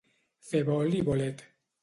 [0.51, 1.45] Fer bol i bolet.